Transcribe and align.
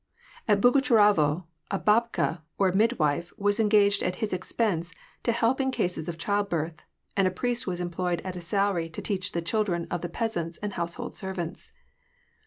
At 0.47 0.59
Bogucharovo, 0.61 1.45
a 1.69 1.79
babka^ 1.79 2.41
or 2.57 2.71
midwife, 2.71 3.31
was 3.37 3.59
engaged 3.59 4.01
at 4.01 4.15
his 4.15 4.33
expense 4.33 4.95
to 5.21 5.31
help 5.31 5.61
in 5.61 5.69
cases 5.69 6.09
of 6.09 6.17
childbirth, 6.17 6.81
and 7.15 7.27
a 7.27 7.29
priest 7.29 7.67
was 7.67 7.79
employed 7.79 8.19
at 8.21 8.35
a 8.35 8.41
salary 8.41 8.89
to 8.89 9.01
teach 9.03 9.31
the 9.31 9.43
children 9.43 9.85
of 9.91 10.01
the 10.01 10.09
peasants 10.09 10.57
and 10.63 10.73
household 10.73 11.13
servants. 11.13 11.71